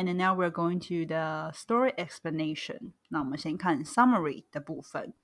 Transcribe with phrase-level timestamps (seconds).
[0.00, 2.92] And then now we're going to the story explanation.
[3.08, 5.14] 那我们先看 summary 的部分。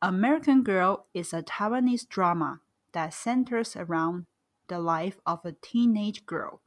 [0.00, 2.60] American Girl is a Taiwanese drama
[2.92, 4.26] that centers around
[4.68, 6.60] the life of a teenage girl.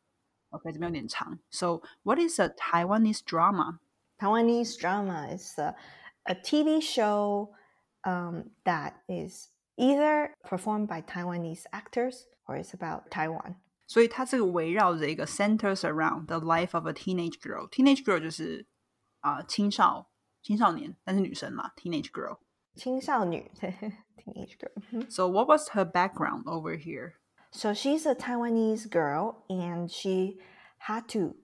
[0.51, 1.39] OK，这边有点长。
[1.49, 3.79] So what is a Taiwanese drama?
[4.19, 5.75] Taiwanese drama is a,
[6.25, 7.53] a TV show
[8.03, 13.55] um, that is either performed by Taiwanese actors or it's about Taiwan.
[13.87, 17.69] 所以它这个围绕着一个 centers around the life of a teenage girl.
[17.69, 18.65] Teenage girl 就是
[19.19, 20.09] 啊、呃、青少
[20.41, 22.37] 青少年，但是女生嘛，teenage girl.
[22.75, 23.51] 青少女
[24.17, 25.09] teenage girl.
[25.09, 27.15] So what was her background over here?
[27.51, 30.37] So she's a Taiwanese girl and she
[30.87, 31.35] had to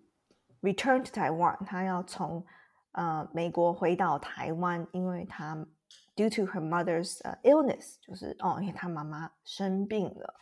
[0.61, 1.65] return to Taiwan.
[1.65, 2.45] 她要从
[2.93, 5.67] 呃美国回到台湾，因为她
[6.15, 10.33] due to her mother's、uh, illness，就是哦，因为她妈妈生病了。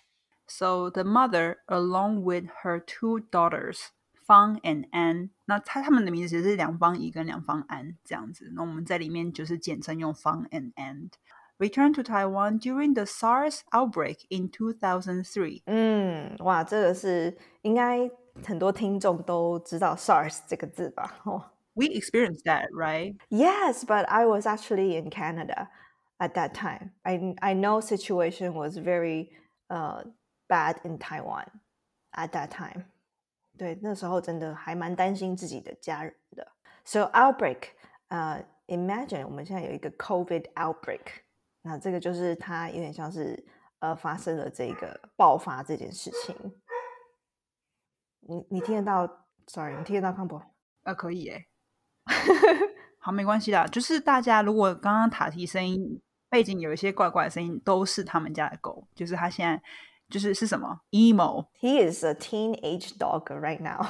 [0.49, 3.89] So the mother, along with her two daughters,
[4.27, 8.51] Fang and An，那他他们的名字其实是两方怡跟两方安这样子。
[8.53, 15.61] 那我们在里面就是简称用 Fang and An。Returned to Taiwan during the SARS outbreak in 2003.
[15.67, 18.11] 嗯，哇，这个是应该
[18.45, 21.15] 很多听众都知道 SARS 这个字吧？
[21.23, 21.51] 哦。
[21.73, 23.15] We experienced that, right?
[23.29, 25.67] Yes, but I was actually in Canada
[26.19, 26.91] at that time.
[27.03, 29.29] I I know situation was very
[29.69, 30.03] uh
[30.50, 31.46] bad in Taiwan
[32.12, 32.86] at that time.
[33.56, 36.50] 对，那时候真的还蛮担心自己的家人的。
[36.84, 37.68] So outbreak，
[38.08, 41.22] 呃、uh,，imagine 我们现在有一个 COVID outbreak，
[41.62, 43.46] 那这个就是它有点像是
[43.78, 46.34] 呃发生了这个爆发这件事情。
[48.20, 50.42] 你你听得到？Sorry，你听得到康博？
[50.84, 51.46] 呃，可以诶。
[52.98, 53.66] 好，没关系啦。
[53.66, 58.86] 就是大家如果刚刚塔提声音背景有一些怪怪的声音，都是他们家的狗。
[58.94, 59.62] 就是他现在
[60.09, 63.85] 就是是什么 emo。He is a teenage dog right now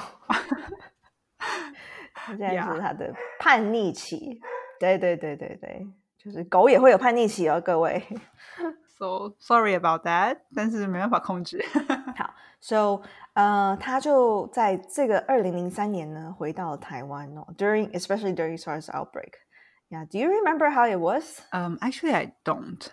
[2.26, 4.40] 现在是他的叛逆期。
[4.78, 5.86] 对对对对对，
[6.18, 8.02] 就是狗也会有叛逆期哦，各位。
[8.98, 11.64] So sorry about that，但是没办法控制。
[12.16, 13.02] 好，So
[13.34, 17.46] 呃，他就在这个二零零三年呢，回到台湾哦。
[17.56, 19.32] During especially during SARS outbreak.
[19.88, 21.40] Yeah, do you remember how it was?
[21.52, 22.88] Um, actually, I don't.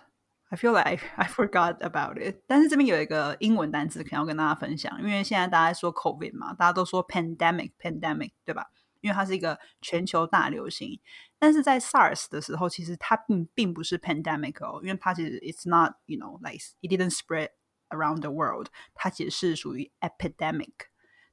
[0.50, 2.42] I feel like I, I forgot about it.
[2.46, 8.66] 但是这边有一个英文单词可能要跟大家分享，因为现在大家说 COVID 嘛，大家都说 pandemic pandemic，对吧？
[9.00, 11.00] 因为它是一个全球大流行。
[11.38, 17.50] 但是在 SARS 的时候，其实它并并不是 pandemic 哦，因为它其实 it's not you know like it didn't spread
[17.88, 20.72] around the world，它其实是属于 epidemic，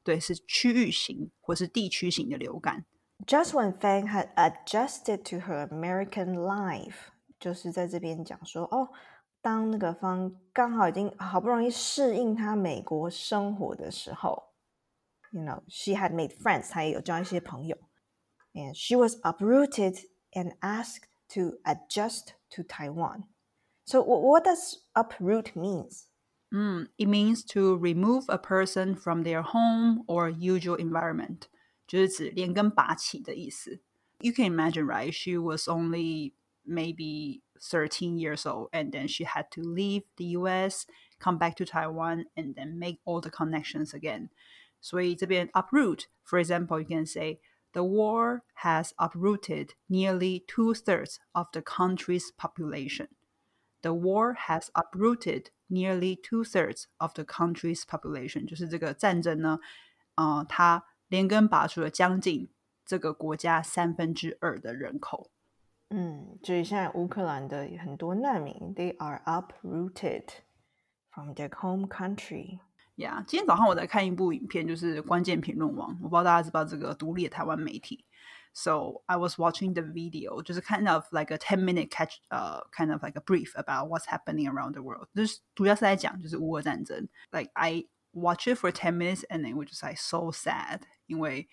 [0.03, 2.85] 对，是区域型或是地区型的流感。
[3.27, 8.89] Just when Fang had adjusted to her American life， 就是在这边讲说，哦，
[9.41, 14.53] 当那个方刚好已经好不容易适应她美国生活的时候，
[15.31, 17.77] you know，she had made friends，她也有交一些朋友，
[18.53, 19.99] and she was uprooted
[20.31, 23.23] and asked to adjust to Taiwan.
[23.85, 26.03] So what does uproot means?
[26.51, 31.43] 嗯，it means to remove a person from their home or usual environment，
[31.87, 33.81] 就是指连根拔起的意思。
[34.19, 35.11] You can imagine, right?
[35.11, 36.33] She was only
[36.65, 40.85] maybe 13 years old, and then she had to leave the U.S.,
[41.19, 44.29] come back to Taiwan, and then make all the connections again.
[44.79, 47.39] 所以这边 uproot, for example, you can say
[47.73, 53.07] the war has uprooted nearly two thirds of the country's population.
[53.81, 59.59] The war has uprooted nearly two thirds of the country's population，就是这个战争呢，
[60.15, 62.49] 呃，它连根拔除了将近
[62.85, 65.31] 这个国家三分之二的人口。
[65.89, 70.23] 嗯，就是现在乌克兰的很多难民，they are uprooted
[71.09, 72.59] from their home country。
[72.95, 78.05] 呀、yeah,，今天早上我在看一部影片，就是关键评论网，我不知道大家知不知道这个独立的台湾媒体。
[78.53, 82.91] So I was watching the video, just kind of like a ten minute catch, uh, kind
[82.91, 85.07] of like a brief about what's happening around the world.
[85.15, 87.07] 就是主要是在讲就是乌俄战争。
[87.31, 91.47] Like I watch it for ten minutes and then which is like so sad，因为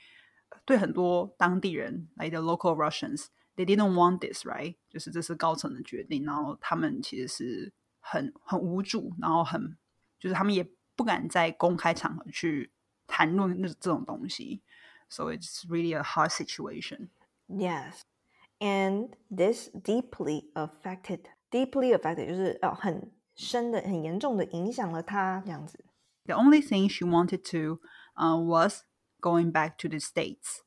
[0.64, 3.26] 对很多当地人，like the local Russians,
[3.56, 4.76] they didn't want this, right？
[4.88, 9.76] 就是这是高层的决定，然后他们其实是很很无助，然后很
[10.18, 12.72] 就是他们也不敢在公开场合去
[13.06, 14.62] 谈论那这种东西。
[15.08, 17.08] So it's really a hard situation.
[17.48, 18.02] Yes,
[18.58, 21.20] and this deeply affected,
[21.50, 25.84] deeply affected 就是哦很深的、很严重的影响了他这样子。
[26.26, 27.80] The only thing she wanted to
[28.14, 28.84] uh, was
[29.20, 30.60] going back to the states.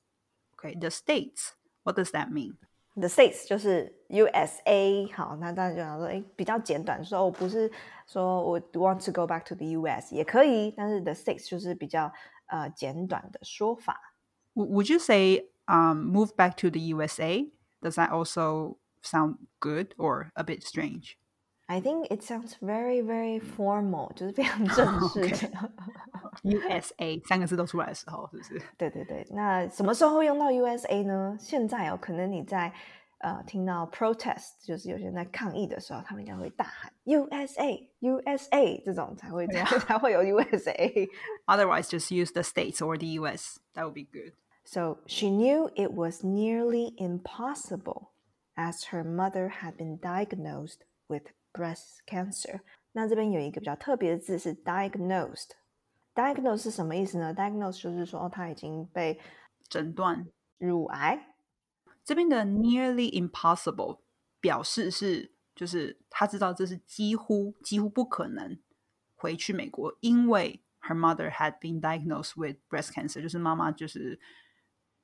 [0.57, 1.51] Okay, the states.
[1.83, 2.57] What does that mean?
[2.95, 7.71] The states 就是 USA，好，那大家就想说，哎，比较简短，说我不是
[8.05, 12.11] 说我 want to go back to the US 也可以，但是 the states 就是比较
[12.47, 14.13] 呃简短的说法。
[14.55, 17.49] would you say um, move back to the USA?
[17.81, 21.17] Does that also sound good or a bit strange?
[21.67, 25.71] I think it sounds very very formal，就是非常正式的。
[26.45, 28.61] USA 三个字都出来的时候，是不是？
[28.77, 31.37] 对对对，那什么时候会用到 USA 呢？
[31.39, 32.73] 现在哦，可能你在
[33.19, 41.09] 呃听到 protest，就是有些人在抗议的时候，他们应该会大喊 USA USA 这种才会这样才会有 USA。
[41.45, 43.59] Otherwise, just use the states or the US.
[43.73, 44.33] That would be good.
[44.63, 48.11] So she knew it was nearly impossible,
[48.55, 52.61] as her mother had been diagnosed with breast cancer.
[52.93, 55.51] 那这边有一个比较特别的字是 diagnosed。
[56.16, 59.20] diagnose 是什么意思呢？diagnose 就是说，哦，他已经被
[59.68, 60.26] 诊断
[60.58, 61.34] 乳癌。
[62.02, 64.00] 这边的 nearly impossible
[64.40, 68.58] 表示是，就是他知道这是几乎几乎不可能
[69.14, 74.18] 回去美国，因为 her mother had been diagnosed with breast cancer，就是妈妈就是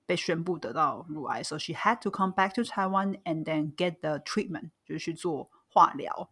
[0.07, 6.31] 被宣布得到乳癌，so she had to come back to Taiwan and then get the treatment，就是去做化疗。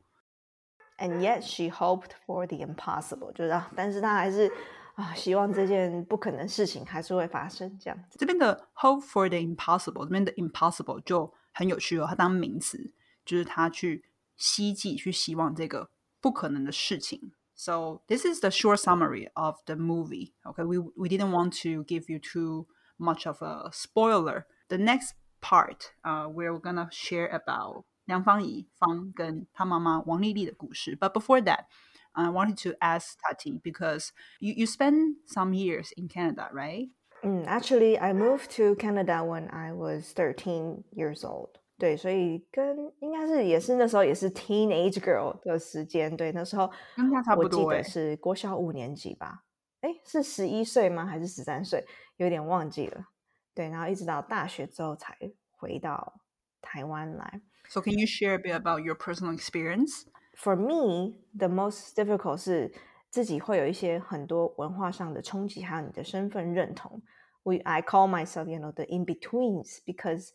[0.99, 4.49] And yet she hoped for the impossible，就是啊，但是她还是
[4.95, 8.17] 啊，希望这件不可能事情还是会发生这样子。
[8.17, 12.93] 这边的 hope for the impossible，这边的 impossible 就很有趣哦，它当名词，
[13.25, 14.05] 就是他去
[14.37, 15.89] 希冀、去希望这个
[16.21, 17.33] 不可能的事情。
[17.57, 20.33] So this is the short summary of the movie.
[20.43, 22.67] Okay, we we didn't want to give you too
[22.97, 24.45] much of a spoiler.
[24.67, 30.97] The next part, uh, we're gonna share about 梁芳怡芳跟她妈妈王丽丽的故事。
[30.97, 31.65] But before that,
[32.11, 34.09] I wanted to ask Tati because
[34.39, 36.91] you you spent some years in Canada, right?
[37.23, 41.59] 嗯，Actually, I moved to Canada when I was thirteen years old。
[41.77, 46.15] 对，所以跟应该是也是那时候也是 teenage girl 的时间。
[46.15, 49.43] 对，那时候跟他差不我记多欸得是国小五年级吧？
[49.81, 51.05] 哎，是十一岁吗？
[51.05, 51.85] 还是十三岁？
[52.15, 53.07] 有点忘记了。
[53.53, 55.17] 对，然后一直到大学之后才
[55.51, 56.21] 回到
[56.61, 57.41] 台湾来。
[57.69, 60.05] So can you share a bit about your personal experience?
[60.37, 62.73] For me, the most difficult 是
[63.09, 67.01] 自己会有一些很多文化上的冲击，还有你的身份认同。
[67.43, 70.29] We I call myself, you know, the in betweens because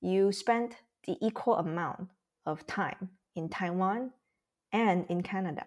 [0.00, 0.72] you spent
[1.04, 2.08] the equal amount
[2.42, 4.10] of time in Taiwan
[4.70, 5.64] and in Canada.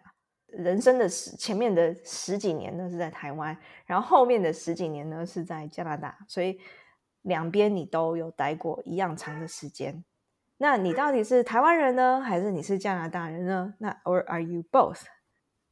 [0.48, 6.60] 人生的十前面的十几年呢是在台湾，然后后面的十几年呢是在加拿大，所以
[7.25, 10.05] 两边你都有待过一样长的时间。
[10.59, 13.75] 那你到底是台湾人呢，还是你是加拿大人呢？
[13.79, 15.03] 那 or are you both?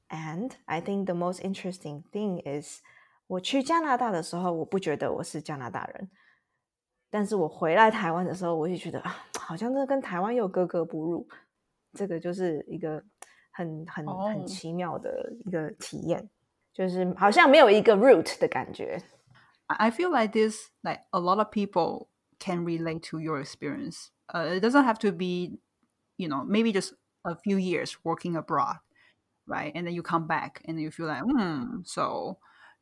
[0.08, 2.80] And I think the most interesting thing is，
[3.28, 6.10] 我去加拿大的时候，我不觉得我是加拿大人，
[7.10, 11.26] 但是我回来台湾的时候，我就觉得啊，好像这跟台湾又格格不入。
[11.92, 13.02] 这个就是一个
[13.52, 16.28] 很很哦很奇妙的一个体验，
[16.72, 19.00] 就是好像没有一个 root 的感觉。
[19.69, 22.09] I I feel like this, like a lot of people
[22.39, 24.11] can relate to your experience.
[24.33, 25.59] Uh, it doesn't have to be,
[26.17, 26.93] you know, maybe just
[27.25, 28.77] a few years working abroad,
[29.45, 29.71] right?
[29.75, 32.37] And then you come back and you feel like, hmm, so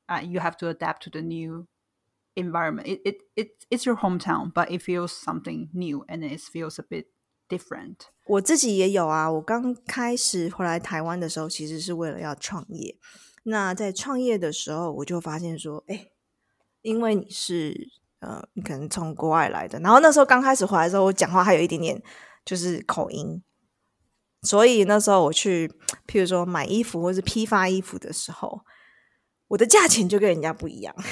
[0.07, 1.67] uh, you have to adapt to the new
[2.35, 2.88] environment.
[2.88, 6.83] It, it, it, it's your hometown, but it feels something new and it feels a
[6.83, 7.06] bit
[7.50, 8.09] different.
[8.27, 12.97] 我自己也有啊，我刚开始回来台湾的时候，其实是为了要创业。
[13.44, 16.07] 那在创业的时候，我就发现说，哎，
[16.82, 17.74] 因为你是
[18.20, 22.02] 呃，你可能从国外来的，然后那时候刚开始回来的时候，我讲话还有一点点
[22.44, 23.42] 就是口音，
[24.42, 25.68] 所以那时候我去，
[26.06, 28.60] 譬如说买衣服或是批发衣服的时候，
[29.49, 30.94] 我的价钱就跟人家不一样。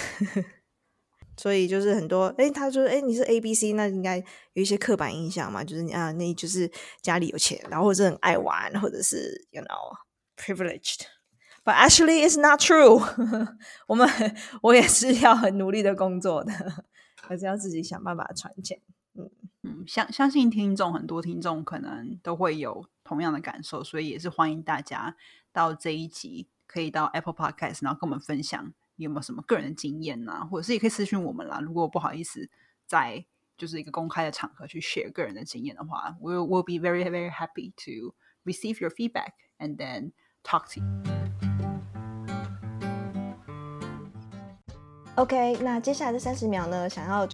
[1.38, 4.16] 所以就是很多，哎，他说，哎，你是 A B C，那应该
[4.54, 6.68] 有一些刻板印象嘛，就是你啊，那就是
[7.00, 9.94] 家里有钱，然后或者很爱玩，或者是 you know
[10.36, 11.02] privileged。
[11.68, 12.98] But actually, it's not true。
[13.86, 14.08] 我们
[14.62, 16.50] 我也是要很努力的工作的，
[17.20, 18.80] 还是要自己想办法赚钱。
[19.62, 25.14] 嗯，相相信听众很多听众可能都会有同样的感受，所以也是欢迎大家
[25.52, 31.60] 到这一集可以到 Apple Podcast，然后跟我们分享你有没有什么个人的经验呐、或者是也可以私讯我们啦。
[31.60, 32.48] 如果不好意思
[32.86, 33.26] 在
[33.58, 38.14] 就是一个公开的场合去 share 个人的经验的话，we will be very very happy to
[38.46, 41.17] receive your feedback and then talk to you.
[45.18, 47.28] OK，那接下来的三十秒呢，想要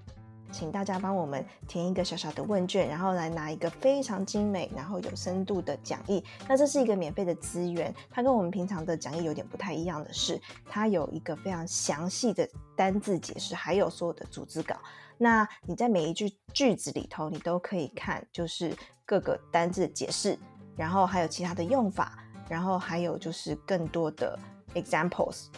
[0.51, 6.25] 请大家帮我们填一个小小的问卷，然后来拿一个非常精美、然后有深度的讲义。
[6.49, 14.75] 那这是一个免费的资源，它跟我们平常的讲义有点不太一样的是，它有一个非常详细的单字解释，还有所有的组织稿。
[15.19, 18.75] 那你在每一句句子里头，你都可以看，就是
[19.05, 20.39] 各个单字解释，
[20.75, 24.39] 然后还有其他的用法，然后还有就是更多的
[24.73, 25.49] examples。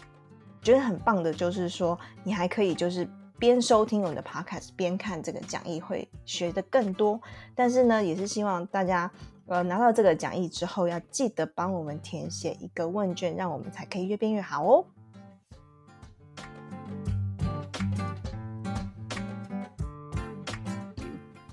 [0.66, 3.08] 觉得很棒的就是说，你还可以就是
[3.38, 7.20] 边收听我们的 podcast 边看这个讲义会学的更多。
[7.54, 9.08] 但是呢，也是希望大家
[9.46, 14.84] 呃拿到这个讲义之后，要记得帮我们填写一个问卷，让我们才可以越变越好哦。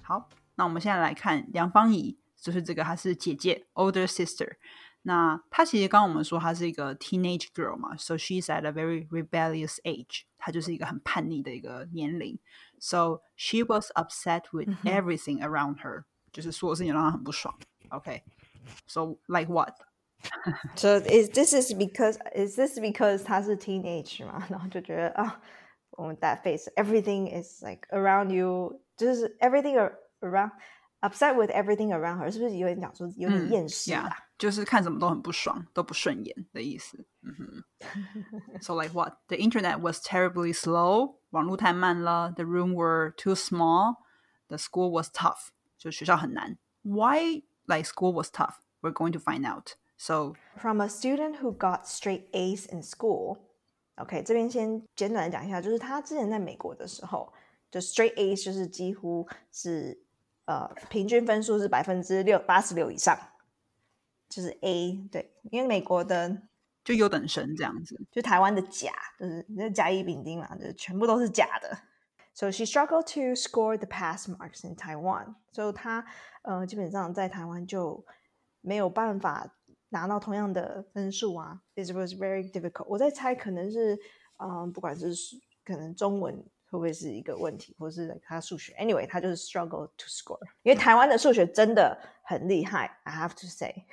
[0.01, 4.53] 好，那我们现在来看梁芳怡，就是这个，她是姐姐 （older sister）。
[5.03, 12.38] 那她其实刚刚我们说她是一个 teenage girl 嘛，so she's at a very rebellious age，她就是一个很叛逆的一个年龄。
[12.79, 17.59] So she was upset with everything around her，、就是所有事情让她很不爽。
[17.91, 19.75] OK，so、like what？
[20.75, 24.45] So is this is because is this because 他是 teenage 嘛？
[24.50, 25.41] 然后就觉得啊，
[25.93, 30.50] 我们 that face everything is like around you，就是 everything ar- around
[31.03, 34.09] upset with everything around her，是不是有点讲说有点厌世啊？
[34.09, 37.07] Yeah，就是看什么都很不爽，都不顺眼的意思。
[37.23, 37.65] 嗯哼。
[38.61, 39.15] so like what?
[39.29, 42.33] The internet was terribly slow，网络太慢了。
[42.33, 43.97] The room were too small.
[44.49, 46.59] The school was tough，就学校很难。
[46.83, 48.57] Why like school was tough?
[48.81, 49.75] We're going to find out.
[49.97, 53.38] So From a student who got straight A's in school.
[53.97, 57.33] OK，这边先简短的讲一下，就是他之前在美国的时候，
[57.71, 60.00] 就 straight A's 就是几乎是
[60.46, 63.18] 呃平均分数是百分之六八十六以上，
[64.30, 66.42] 就是 A 对，因为美国的
[66.84, 68.00] 就优等生这样子。
[68.12, 71.78] 就台湾的甲，就是那甲乙丙丁嘛，就是全部都是假的。
[72.34, 75.36] So she struggled to score the pass marks in Taiwan.
[75.52, 76.06] 所以她
[76.42, 78.06] 呃基本上在台湾就
[78.62, 79.56] 没有办法
[79.90, 81.62] 拿到同样的分数啊。
[81.76, 82.86] It was very difficult.
[82.88, 84.00] 我在猜可能是
[84.38, 85.14] 嗯、不管是
[85.64, 88.75] 可能中文会不会是一个问题，或是他数学。
[88.75, 93.87] Anyway，他就是 struggle to score，因为台湾的数学真的很厉害，I have to say。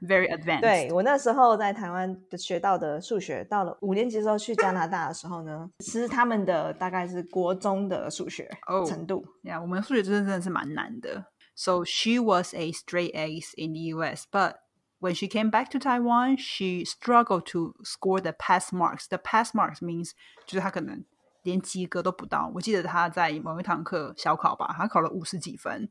[0.00, 0.60] Very advanced.
[0.60, 9.24] 对我那时候在台湾的学到的数学，到了五年级之后去加拿大的时候呢，是他们的大概是国中的数学哦程度。
[9.42, 11.26] Yeah，我们数学真的真的是蛮难的。
[11.56, 14.56] So she was a straight Ace in the U.S., but
[14.98, 19.06] when she came back to Taiwan, she struggled to score the pass marks.
[19.08, 20.12] The pass marks means
[20.46, 21.04] 就是她可能
[21.43, 22.51] 连及格都不到。
[22.55, 25.89] 我记得他在某一堂课小考吧，他考了五十几分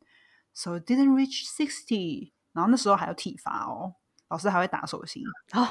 [0.52, 2.33] ，so didn't reach sixty。
[2.52, 3.95] 然后那时候还有体罚哦，
[4.28, 5.23] 老师还会打手心。
[5.52, 5.69] 哦，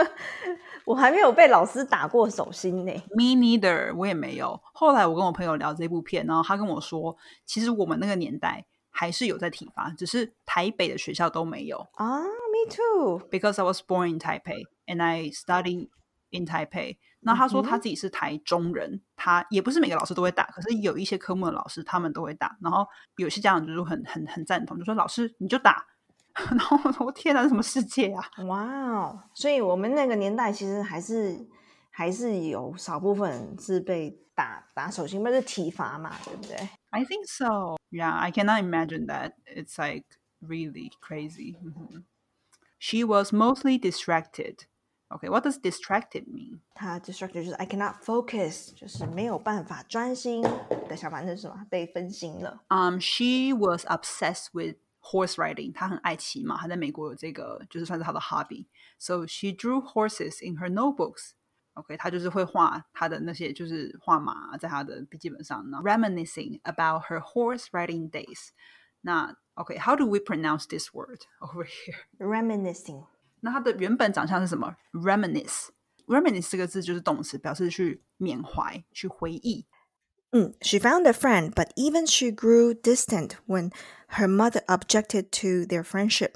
[0.86, 2.92] 我还没有被老师打过手心呢。
[3.10, 4.58] Me neither，我也没有。
[4.72, 11.86] 后来我跟我朋友聊这部片，然后他跟我说，其实我们那个年代还是有在体罚，只是台北的学校都没有。
[11.94, 13.20] 啊，me too。
[13.28, 15.90] Because I was born in Taipei and I studied
[16.30, 16.96] in Taipei。
[17.20, 22.56] 那他说他自己是台中人，他也不是每个老师都会打，可是有一些科目的老师他们都会打。
[22.60, 25.86] 然后有些家长就是很很很赞同，就说老师你就打。
[26.50, 28.22] 然后我说天哪，这什么世界啊？
[28.44, 29.18] 哇哦！
[29.32, 31.48] 所以我们那个年代其实还是
[31.90, 36.56] 还是有少部分人是被打打手心，不是体罚嘛，对不对
[36.90, 37.76] ？I think so.
[37.90, 39.32] Yeah, I cannot imagine that.
[39.46, 40.04] It's like
[40.46, 41.56] really crazy.
[41.56, 42.04] Mhm.
[42.78, 44.66] She was mostly distracted.
[45.09, 46.61] Okay, what does distracted mean?
[46.73, 50.41] 他 distracted 就是 I cannot focus，就是没有办法专心
[50.87, 51.65] 的想法，那是什么？
[51.69, 52.61] 被分心了。
[52.69, 55.73] Um, she was obsessed with horse riding.
[55.73, 58.67] 她很爱骑马，她在美国有这个就是算是她的 hobby.
[58.97, 61.31] So she drew horses in her notebooks.
[61.73, 68.51] OK，她就是会画她的那些就是画马在她的笔记本上呢，reminiscing about her horse riding days.
[69.01, 72.05] 那 OK，how、do we pronounce this word over here?
[72.17, 73.03] Reminiscing，
[73.45, 74.75] 那它的原本长相是什么？
[74.93, 79.65] reminisce。reminisce 这个字就是动词，表示去缅怀、去回忆。
[80.31, 83.71] 嗯，She found a friend, but even she grew distant when
[84.09, 86.31] her mother objected to their friendship。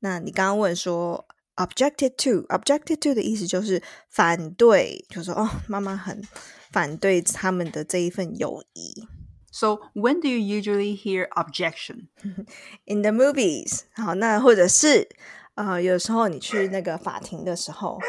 [0.00, 6.22] 那你刚刚问说 objected to，objected to 的意思就是反对，就说哦，妈妈很
[6.70, 9.06] 反对他们的这一份友谊。
[9.52, 12.08] So when do you usually hear objection?
[12.86, 15.08] In the movies，好，那或者是
[15.55, 17.99] 呃，有时候你去那个法庭的时候，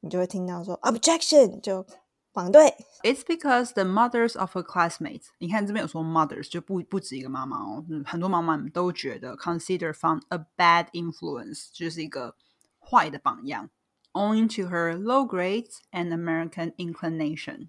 [0.00, 1.84] 你就会听到说 objection，就
[2.32, 2.74] 反对。
[3.02, 12.36] It's because the mothers of her classmates，你看这边有说 mothers，就不不止一个妈妈哦，嗯很多妈妈们都觉得 consider found a bad influence，就是一个
[12.78, 13.70] 坏的榜样
[14.12, 17.68] ，owing to her low grades and American inclination。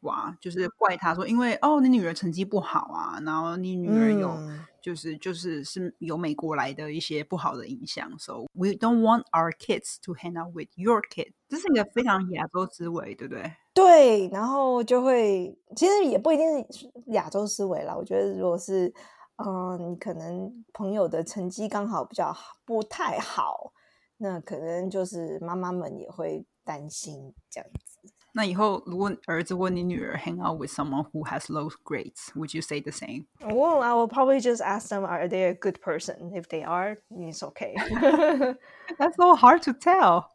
[0.00, 11.32] 哇，就是怪他说，因为哦，你女儿成绩不好啊，然后你女儿有、嗯就是就是是由美国来的一些不好的影响，so we don't want our kids to hang out with your kids，。
[11.48, 13.52] 这是一个非常亚洲思维，对不对？
[13.72, 17.96] 对，然后就会，其实也不一定是亚洲思维啦。
[17.96, 18.92] 我觉得如果是，
[19.36, 22.36] 嗯、你可能朋友的成绩刚好比较
[22.66, 23.72] 不太好，
[24.18, 28.01] 那可能就是妈妈们也会担心这样子。
[28.33, 33.25] 那以后如果儿子或你女儿 hang out with someone who has low grades, would you say the same?
[33.41, 36.31] Well, I will probably just ask them, are they a good person?
[36.33, 37.75] If they are, it's okay.
[38.99, 40.25] That's so hard to tell.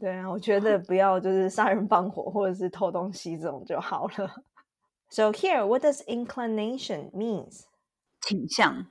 [0.00, 4.44] 对啊，我觉得不要就是杀人放火或者是偷东西这种就好了。
[5.10, 7.62] So here, what does inclination means?
[8.20, 8.86] 倾向，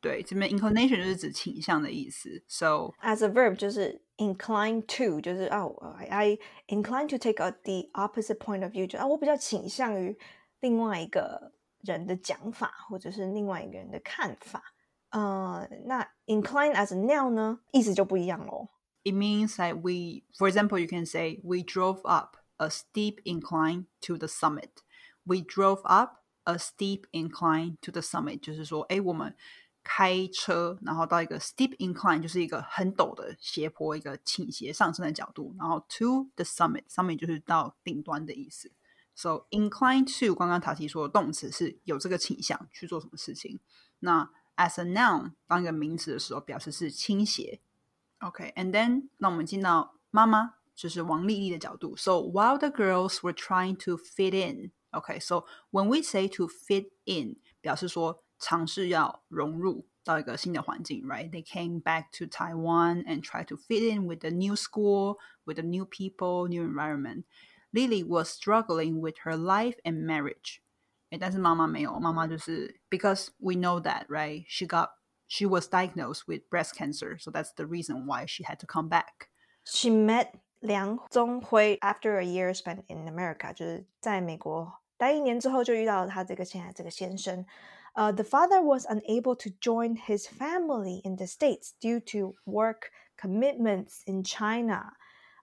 [0.00, 2.42] 对，这边 inclination 就是指倾向的意思。
[2.48, 10.16] So as a verb 就是 incline to，就是哦、oh,，I incline to take a, the opposite point of view，就啊，我比较倾向于
[10.60, 14.62] 另外一个人的讲法，或者是另外一个人的看法。
[15.10, 18.68] 呃，那 incline as a noun 呢，意思就不一样喽。
[19.04, 24.18] It means that we, for example, you can say we drove up a steep incline to
[24.18, 24.82] the summit.
[25.24, 29.34] We drove up a steep incline to the summit，就是说，哎，我们
[29.82, 38.70] 开车，然后到一个 steep incline，就是一个很陡的斜坡，一个倾斜上升的角度，然后 to the summit，summit 就是到顶端的意思。
[39.14, 43.60] So incline to，刚刚塔提说的动词是有这个倾向去做什么事情。
[44.00, 47.60] 那 as a noun 当一个名词的时候，表示是倾斜。
[48.18, 51.96] OK，and、okay, then 那我们进到妈妈，就是王丽丽的角度。
[51.96, 58.24] So while the girls were trying to fit in。Okay, so when we say to fit in，表示说
[58.42, 61.30] 尝试要融入到一个新的环境，right?
[61.30, 65.56] They came back to Taiwan and tried to fit in with the new school, with
[65.56, 67.24] the new people, new environment.
[67.72, 70.60] Lily was struggling with her life and marriage.
[71.10, 74.44] 诶，但是妈妈没有，妈妈就是 because we know that, right?
[74.48, 74.90] She got
[75.26, 78.88] she was diagnosed with breast cancer, so that's the reason why she had to come
[78.88, 79.28] back.
[79.64, 87.44] She met 梁宗辉 after a year spent in America，就是在美国待一年之后，就遇到了他这个现在这个先生。
[87.93, 94.01] 呃、，the father was unable to join his family in the states due to work commitments
[94.05, 94.93] in China.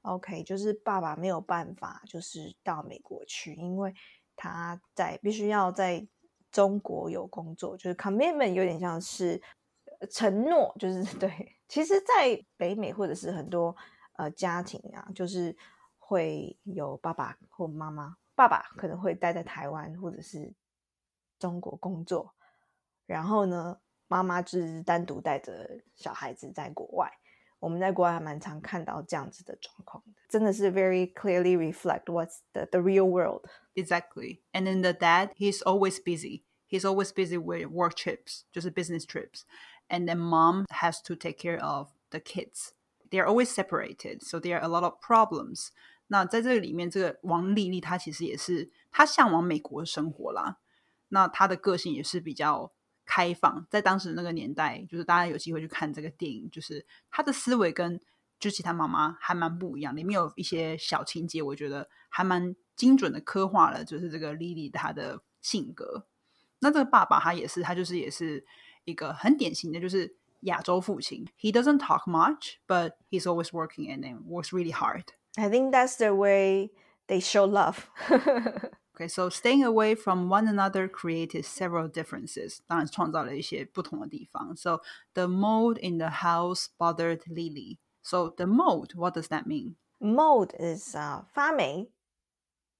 [0.02, 3.94] OK，就是爸爸没有办法，就是到美国去，因为
[4.34, 6.06] 他在必须要在
[6.50, 9.40] 中国有工作，就是 commitment 有点像是
[10.10, 11.56] 承诺，就是对。
[11.68, 13.76] 其实，在北美或者是很多
[14.16, 15.56] 呃家庭啊，就是
[15.98, 20.52] 会有爸爸或妈妈爸爸可能会待在台湾或者是
[21.38, 22.34] 中国工作，
[23.09, 27.11] 然后呢，妈妈就是单独带着小孩子在国外。
[27.59, 33.45] 我们在国外还蛮常看到这样子的状况的，真的是 very clearly reflect what's the the real world.
[33.73, 34.41] Exactly.
[34.51, 36.43] And then the dad, he's always busy.
[36.67, 39.43] He's always busy with work trips, 就是 business trips.
[39.87, 42.73] And then mom has to take care of the kids.
[43.09, 45.69] They're always separated, so there are a lot of problems.
[46.07, 50.57] 那在这个里面，这个王丽丽她其实也是她向往美国生活啦。
[51.07, 52.71] 那她的个性也是比较
[53.10, 58.00] 开放，在当时那个年代，就是大家有机会去看这个电影，就是他的思维跟
[58.38, 59.96] 就其他妈妈还蛮不一样。
[59.96, 66.06] 里面有一些小情节，我觉得还蛮精准的刻画了，就是这个丽丽她的性格。
[66.60, 68.46] 那这个爸爸他也是，他就是也是
[68.84, 71.26] 一个很典型的，就是亚洲父亲。
[71.36, 75.06] He doesn't talk much, but he's always working and then works really hard.
[75.34, 76.70] I think that's the way
[77.08, 77.88] they show love.
[78.99, 82.59] okay, so staying away from one another created several differences.
[82.67, 84.55] 当然创造了一些不同的地方.
[84.55, 84.81] So
[85.13, 87.77] the mold in the house bothered Lily.
[88.01, 89.75] So the mold, what does that mean?
[89.99, 91.89] Mold is 啊、uh, 发霉，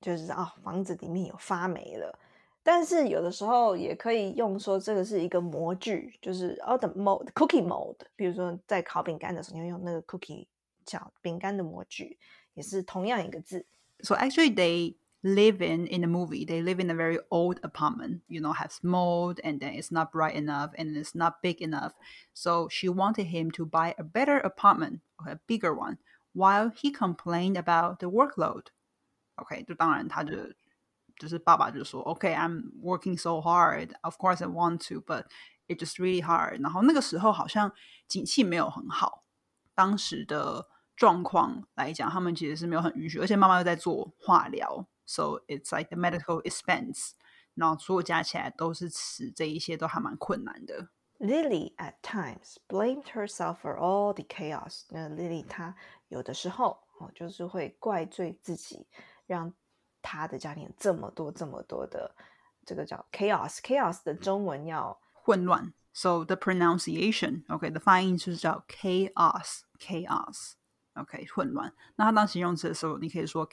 [0.02, 2.20] 就是啊、哦、房子里面有发霉了。
[2.64, 7.98] 但是有的时候也可以用说这个是一个模具，就是哦的 mold cookie mold。
[8.16, 10.48] 比如说在烤饼干的时候，你用那个 cookie
[10.86, 12.18] 小饼干的模具。
[12.56, 13.66] 也是同样一个字。
[14.00, 16.46] So actually, they live in in the movie.
[16.46, 18.22] They live in a very old apartment.
[18.28, 21.94] You know, has mold, and then it's not bright enough, and it's not big enough.
[22.34, 25.98] So she wanted him to buy a better apartment, a bigger one,
[26.34, 28.68] while he complained about the workload.
[29.36, 30.36] OK，就当然他就
[31.18, 33.96] 就是爸爸就说，OK，I'm working so hard.
[34.02, 35.26] Of course I want to, but
[35.68, 36.62] it's just really hard.
[36.62, 37.72] 然后那个时候好像
[38.08, 39.24] 景气没有很好，
[39.74, 40.68] 当时的。
[40.98, 47.12] 状况来讲，他们其实是没有很允许，而且妈妈又在做化疗 ，so it's like the medical expense，
[47.54, 50.90] 然后所有加起来都是吃这一些都还蛮困难的。
[51.20, 54.84] Lily at times blamed herself for all the chaos。
[54.90, 55.76] 那 Lily 她
[56.10, 58.88] 有的时候哦，就是会怪罪自己，
[59.26, 59.54] 让
[60.02, 62.14] 她的家庭这么多这么多的
[62.66, 71.74] 这个叫 chaos。chaos 的中文要混乱，so the pronunciation，OK，的发音就是叫 chaos，chaos。OK，混乱。
[71.96, 73.48] 那它当形容词的时候，你可以说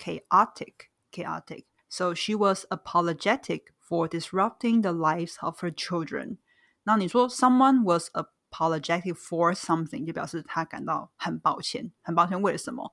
[1.12, 6.38] chaotic，chaotic。So she was apologetic for disrupting the lives of her children。
[6.85, 12.92] 那你说 someone was apologetic for something，就表示他感到很抱歉，很抱歉为了什么？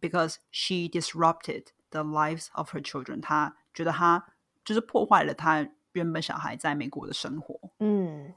[0.00, 3.22] Because she disrupted the lives of her children。
[3.22, 7.58] 她觉得她就是破坏了她原本小孩在美国的生活。
[7.78, 8.34] 嗯，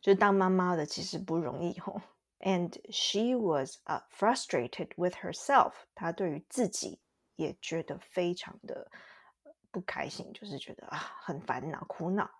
[0.00, 2.00] 就是当妈妈的其实不容易吼。
[2.38, 5.72] And she was uh, frustrated with herself。
[5.94, 7.00] 她对于自己
[7.36, 8.90] 也觉得非常的
[9.70, 12.30] 不开心，就是觉得啊很烦恼、苦恼。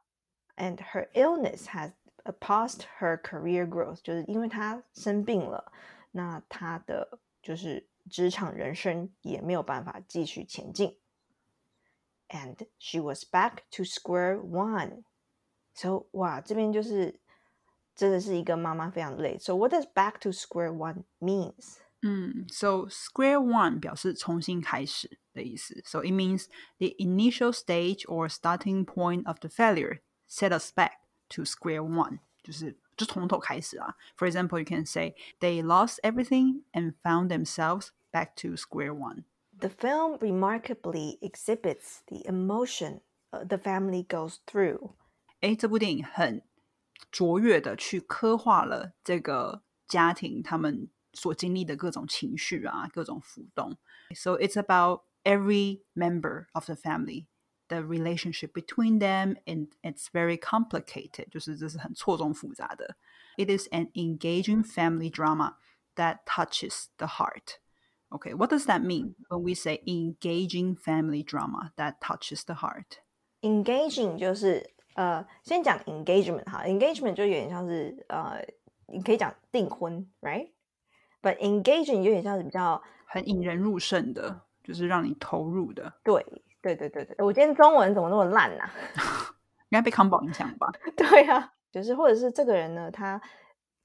[0.56, 1.92] And her illness has
[2.38, 5.72] paused her career growth，就是因为她生病了，
[6.10, 10.98] 那她的就是职场人生也没有办法继续前进。
[12.28, 15.04] And she was back to square one.
[15.74, 17.20] So 哇，这边就是
[17.94, 19.38] 真的是一个妈妈非常累。
[19.38, 21.78] So what does back to square one means?
[22.04, 25.82] 嗯，so square one 表示重新开始的意思。
[25.84, 26.46] So it means
[26.78, 33.96] the initial stage or starting point of the failure set us back to square one，就是就从头开始啊。
[34.16, 39.24] For example, you can say they lost everything and found themselves back to square one.
[39.58, 44.92] The film remarkably exhibits the emotion the family goes through.
[45.40, 46.42] 哎，这部电影很
[47.10, 53.76] 卓越的去刻画了这个家庭他们 所经历的各种情绪啊，各种浮动。
[54.14, 57.26] So it's about every member of the family,
[57.68, 61.28] the relationship between them, and it's very complicated.
[61.30, 62.96] 就是这是很错综复杂的。
[63.36, 65.56] It is an engaging family drama
[65.96, 67.58] that touches the heart.
[68.10, 72.98] Okay, what does that mean when we say engaging family drama that touches the heart?
[73.42, 78.44] Engaging 就是呃，先讲 engagement 哈，engagement 就有点像是呃，
[78.88, 80.04] 你可以讲订婚
[81.25, 85.93] ，right？But engaging 有点像是比较很引人入胜的，就是让你投入的。
[86.03, 86.25] 对，
[86.61, 87.15] 对，对，对，对。
[87.25, 88.69] 我今天中文怎么那么烂呐？
[89.69, 90.71] 应该被康宝影响吧？
[90.95, 93.19] 对啊，就是或者是这个人呢，他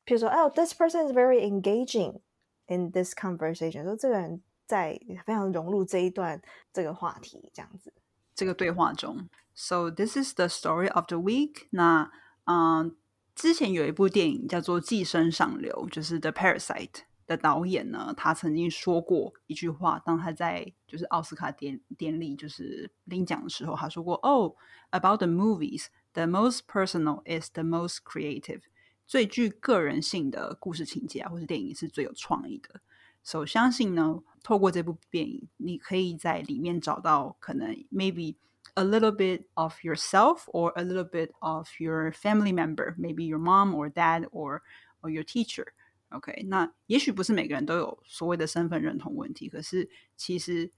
[0.04, 2.20] 譬如说，哦，this person is very engaging
[2.66, 6.40] in this conversation，说这个人在非常融入这一段
[6.72, 7.92] 这个话题，这样子，
[8.34, 9.28] 这个对话中。
[9.54, 11.66] So this is the story of the week。
[11.70, 12.10] 那
[12.44, 12.96] 嗯，
[13.34, 16.90] 之前有一部电影叫做《寄生上流》，就是《The Parasite》。
[17.29, 24.55] 的导演呢，他曾经说过一句话，当他在就是奥斯卡典典礼就是领奖的时候，他说过：“Oh,
[24.91, 28.61] about the movies, the most personal is the most creative。”
[29.07, 32.81] 最具个人性的故事情节啊，或是电影是最有创意的。
[33.23, 38.35] 所以相信呢，透过这部电影，你可以在里面找到可能 maybe
[38.75, 43.39] a little bit of yourself or a little bit of your family member, maybe your
[43.39, 44.61] mom or dad or
[45.01, 45.67] or your teacher。
[46.09, 50.71] OK，那也许不是每个人都有所谓的身份认同问题，可是其实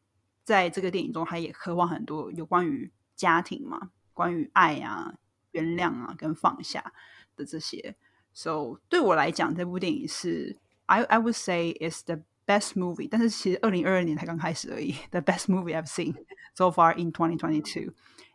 [0.43, 5.13] 在这个电影中，他也渴望很多有关于家庭嘛，关于爱啊、
[5.51, 6.93] 原谅啊跟放下
[7.35, 7.95] 的这些。
[8.33, 14.95] So 对我来讲，这部电影是 I I would say is the best movie，但是其实二零二二年才刚开始而已。
[15.11, 16.15] The best movie I've seen
[16.55, 17.93] so far in 2022,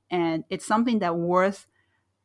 [0.08, 1.62] and it's something that worth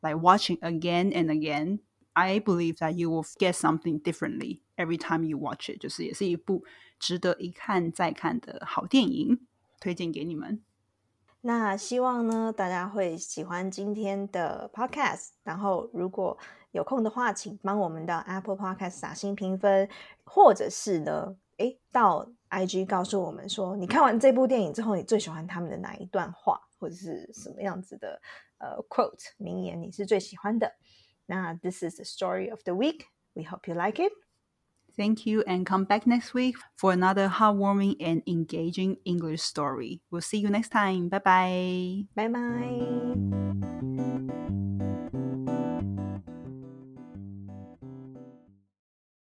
[0.02, 1.80] like watching again and again.
[2.13, 6.63] I believe that you will get something differently every time you watch it，就是也是一部
[6.99, 9.39] 值得一看再看的好电影，
[9.79, 10.61] 推荐给你们。
[11.41, 15.31] 那希望呢，大家会喜欢今天的 podcast。
[15.43, 16.37] 然后，如果
[16.71, 19.89] 有空的话，请帮我们的 Apple Podcast 打新评分，
[20.23, 28.21] 或者是呢，诶，到 IG 告诉我们说，你看完这部电影之后，你最喜欢他们的哪一段话，或者是什么样子的
[28.59, 30.71] 呃 quote 名言，你是最喜欢的。
[31.33, 33.07] 那 this is the story of the week.
[33.35, 34.11] We hope you like it.
[34.95, 40.01] Thank you and come back next week for another heartwarming and engaging English story.
[40.11, 41.09] We'll see you next time.
[41.09, 42.05] Bye bye.
[42.15, 43.13] Bye bye.